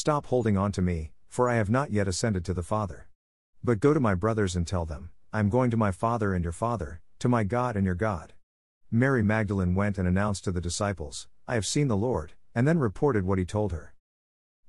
Stop 0.00 0.24
holding 0.24 0.56
on 0.56 0.72
to 0.72 0.80
me, 0.80 1.12
for 1.28 1.46
I 1.46 1.56
have 1.56 1.68
not 1.68 1.92
yet 1.92 2.08
ascended 2.08 2.42
to 2.46 2.54
the 2.54 2.62
Father. 2.62 3.08
But 3.62 3.80
go 3.80 3.92
to 3.92 4.00
my 4.00 4.14
brothers 4.14 4.56
and 4.56 4.66
tell 4.66 4.86
them, 4.86 5.10
I 5.30 5.40
am 5.40 5.50
going 5.50 5.70
to 5.72 5.76
my 5.76 5.92
Father 5.92 6.32
and 6.32 6.42
your 6.42 6.54
Father, 6.54 7.02
to 7.18 7.28
my 7.28 7.44
God 7.44 7.76
and 7.76 7.84
your 7.84 7.94
God. 7.94 8.32
Mary 8.90 9.22
Magdalene 9.22 9.74
went 9.74 9.98
and 9.98 10.08
announced 10.08 10.44
to 10.44 10.52
the 10.52 10.60
disciples, 10.62 11.28
I 11.46 11.52
have 11.52 11.66
seen 11.66 11.88
the 11.88 11.98
Lord, 11.98 12.32
and 12.54 12.66
then 12.66 12.78
reported 12.78 13.26
what 13.26 13.38
he 13.38 13.44
told 13.44 13.72
her. 13.72 13.92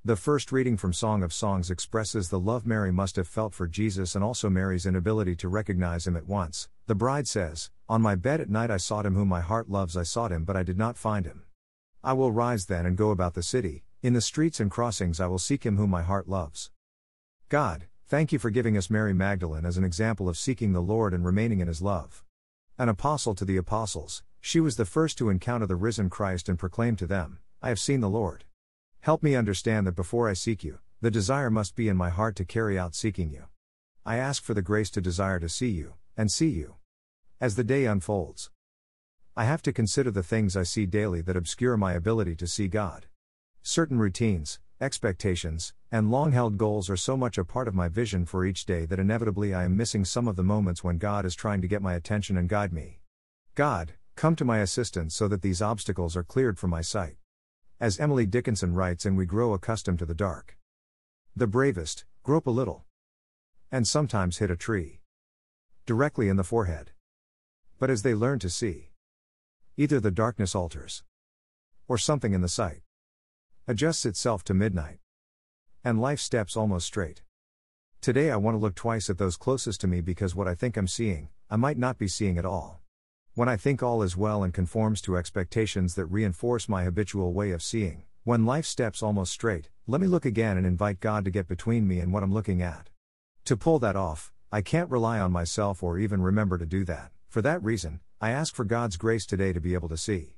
The 0.04 0.16
first 0.16 0.52
reading 0.52 0.76
from 0.76 0.92
Song 0.92 1.22
of 1.22 1.32
Songs 1.32 1.70
expresses 1.70 2.28
the 2.28 2.38
love 2.38 2.66
Mary 2.66 2.92
must 2.92 3.16
have 3.16 3.26
felt 3.26 3.54
for 3.54 3.66
Jesus 3.66 4.14
and 4.14 4.22
also 4.22 4.50
Mary's 4.50 4.84
inability 4.84 5.34
to 5.36 5.48
recognize 5.48 6.06
him 6.06 6.14
at 6.14 6.28
once. 6.28 6.68
The 6.88 6.94
bride 6.94 7.26
says, 7.26 7.70
On 7.88 8.02
my 8.02 8.16
bed 8.16 8.42
at 8.42 8.50
night 8.50 8.70
I 8.70 8.76
sought 8.76 9.06
him 9.06 9.14
whom 9.14 9.28
my 9.28 9.40
heart 9.40 9.70
loves, 9.70 9.96
I 9.96 10.02
sought 10.02 10.30
him, 10.30 10.44
but 10.44 10.58
I 10.58 10.62
did 10.62 10.76
not 10.76 10.98
find 10.98 11.24
him. 11.24 11.44
I 12.04 12.12
will 12.12 12.32
rise 12.32 12.66
then 12.66 12.84
and 12.84 12.98
go 12.98 13.12
about 13.12 13.32
the 13.32 13.42
city, 13.42 13.84
in 14.02 14.14
the 14.14 14.20
streets 14.20 14.58
and 14.58 14.68
crossings 14.68 15.20
I 15.20 15.28
will 15.28 15.38
seek 15.38 15.64
him 15.64 15.76
whom 15.76 15.90
my 15.90 16.02
heart 16.02 16.28
loves. 16.28 16.72
God, 17.48 17.86
thank 18.08 18.32
you 18.32 18.38
for 18.40 18.50
giving 18.50 18.76
us 18.76 18.90
Mary 18.90 19.14
Magdalene 19.14 19.64
as 19.64 19.78
an 19.78 19.84
example 19.84 20.28
of 20.28 20.36
seeking 20.36 20.72
the 20.72 20.82
Lord 20.82 21.14
and 21.14 21.24
remaining 21.24 21.60
in 21.60 21.68
his 21.68 21.80
love. 21.80 22.24
An 22.78 22.88
apostle 22.88 23.36
to 23.36 23.44
the 23.44 23.56
apostles, 23.56 24.24
she 24.40 24.58
was 24.58 24.76
the 24.76 24.84
first 24.84 25.18
to 25.18 25.30
encounter 25.30 25.66
the 25.66 25.76
risen 25.76 26.10
Christ 26.10 26.48
and 26.48 26.58
proclaim 26.58 26.96
to 26.96 27.06
them, 27.06 27.38
I 27.62 27.68
have 27.68 27.78
seen 27.78 28.00
the 28.00 28.08
Lord. 28.08 28.42
Help 29.02 29.22
me 29.22 29.36
understand 29.36 29.86
that 29.86 29.94
before 29.94 30.28
I 30.28 30.32
seek 30.32 30.64
you, 30.64 30.80
the 31.00 31.10
desire 31.10 31.50
must 31.50 31.76
be 31.76 31.88
in 31.88 31.96
my 31.96 32.10
heart 32.10 32.34
to 32.36 32.44
carry 32.44 32.76
out 32.76 32.96
seeking 32.96 33.30
you. 33.30 33.44
I 34.04 34.16
ask 34.16 34.42
for 34.42 34.52
the 34.52 34.62
grace 34.62 34.90
to 34.90 35.00
desire 35.00 35.38
to 35.38 35.48
see 35.48 35.70
you, 35.70 35.94
and 36.16 36.28
see 36.28 36.48
you. 36.48 36.74
As 37.40 37.54
the 37.54 37.62
day 37.62 37.84
unfolds, 37.84 38.50
I 39.36 39.44
have 39.44 39.62
to 39.62 39.72
consider 39.72 40.10
the 40.10 40.24
things 40.24 40.56
I 40.56 40.64
see 40.64 40.86
daily 40.86 41.20
that 41.20 41.36
obscure 41.36 41.76
my 41.76 41.92
ability 41.92 42.34
to 42.36 42.48
see 42.48 42.66
God. 42.66 43.06
Certain 43.64 43.96
routines, 43.96 44.58
expectations, 44.80 45.72
and 45.92 46.10
long 46.10 46.32
held 46.32 46.58
goals 46.58 46.90
are 46.90 46.96
so 46.96 47.16
much 47.16 47.38
a 47.38 47.44
part 47.44 47.68
of 47.68 47.76
my 47.76 47.86
vision 47.86 48.26
for 48.26 48.44
each 48.44 48.66
day 48.66 48.84
that 48.86 48.98
inevitably 48.98 49.54
I 49.54 49.62
am 49.62 49.76
missing 49.76 50.04
some 50.04 50.26
of 50.26 50.34
the 50.34 50.42
moments 50.42 50.82
when 50.82 50.98
God 50.98 51.24
is 51.24 51.36
trying 51.36 51.60
to 51.60 51.68
get 51.68 51.80
my 51.80 51.94
attention 51.94 52.36
and 52.36 52.48
guide 52.48 52.72
me. 52.72 52.98
God, 53.54 53.92
come 54.16 54.34
to 54.34 54.44
my 54.44 54.58
assistance 54.58 55.14
so 55.14 55.28
that 55.28 55.42
these 55.42 55.62
obstacles 55.62 56.16
are 56.16 56.24
cleared 56.24 56.58
from 56.58 56.70
my 56.70 56.80
sight. 56.80 57.18
As 57.78 58.00
Emily 58.00 58.26
Dickinson 58.26 58.74
writes, 58.74 59.06
and 59.06 59.16
we 59.16 59.26
grow 59.26 59.52
accustomed 59.52 60.00
to 60.00 60.06
the 60.06 60.14
dark. 60.14 60.58
The 61.36 61.46
bravest, 61.46 62.04
grope 62.24 62.48
a 62.48 62.50
little. 62.50 62.84
And 63.70 63.86
sometimes 63.86 64.38
hit 64.38 64.50
a 64.50 64.56
tree. 64.56 65.02
Directly 65.86 66.28
in 66.28 66.36
the 66.36 66.42
forehead. 66.42 66.90
But 67.78 67.90
as 67.90 68.02
they 68.02 68.14
learn 68.14 68.40
to 68.40 68.50
see, 68.50 68.90
either 69.76 70.00
the 70.00 70.10
darkness 70.10 70.56
alters, 70.56 71.04
or 71.86 71.96
something 71.96 72.32
in 72.32 72.40
the 72.40 72.48
sight 72.48 72.82
adjusts 73.68 74.04
itself 74.04 74.42
to 74.42 74.54
midnight, 74.54 74.98
and 75.84 76.00
life 76.00 76.18
steps 76.18 76.56
almost 76.56 76.84
straight. 76.84 77.22
Today 78.00 78.32
I 78.32 78.36
want 78.36 78.56
to 78.56 78.58
look 78.58 78.74
twice 78.74 79.08
at 79.08 79.18
those 79.18 79.36
closest 79.36 79.80
to 79.82 79.86
me 79.86 80.00
because 80.00 80.34
what 80.34 80.48
I 80.48 80.56
think 80.56 80.76
I'm 80.76 80.88
seeing, 80.88 81.28
I 81.48 81.54
might 81.54 81.78
not 81.78 81.96
be 81.96 82.08
seeing 82.08 82.38
at 82.38 82.44
all. 82.44 82.80
When 83.34 83.48
I 83.48 83.56
think 83.56 83.80
all 83.80 84.02
is 84.02 84.16
well 84.16 84.42
and 84.42 84.52
conforms 84.52 85.00
to 85.02 85.16
expectations 85.16 85.94
that 85.94 86.06
reinforce 86.06 86.68
my 86.68 86.82
habitual 86.82 87.32
way 87.32 87.52
of 87.52 87.62
seeing, 87.62 88.02
when 88.24 88.44
life 88.44 88.66
steps 88.66 89.00
almost 89.00 89.30
straight, 89.30 89.68
let 89.86 90.00
me 90.00 90.08
look 90.08 90.24
again 90.24 90.56
and 90.56 90.66
invite 90.66 90.98
God 90.98 91.24
to 91.24 91.30
get 91.30 91.46
between 91.46 91.86
me 91.86 92.00
and 92.00 92.12
what 92.12 92.24
I'm 92.24 92.34
looking 92.34 92.62
at. 92.62 92.90
To 93.44 93.56
pull 93.56 93.78
that 93.78 93.94
off, 93.94 94.32
I 94.50 94.60
can't 94.60 94.90
rely 94.90 95.20
on 95.20 95.30
myself 95.30 95.84
or 95.84 95.98
even 95.98 96.20
remember 96.20 96.58
to 96.58 96.66
do 96.66 96.84
that. 96.86 97.12
For 97.28 97.40
that 97.42 97.62
reason, 97.62 98.00
I 98.20 98.30
ask 98.30 98.56
for 98.56 98.64
God's 98.64 98.96
grace 98.96 99.24
today 99.24 99.52
to 99.52 99.60
be 99.60 99.74
able 99.74 99.88
to 99.88 99.96
see. 99.96 100.34